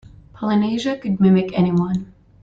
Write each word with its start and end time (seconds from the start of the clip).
Polynesia 0.33 0.97
could 0.97 1.19
mimic 1.21 1.53
any 1.55 1.71
one. 1.71 2.11